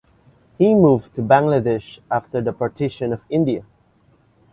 He 0.57 0.73
moved 0.73 1.13
to 1.13 1.21
Bangladesh 1.21 1.99
after 2.09 2.41
the 2.41 2.51
Partition 2.53 3.13
of 3.13 3.21
India. 3.29 3.63